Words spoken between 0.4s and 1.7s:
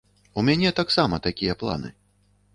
мяне таксама такія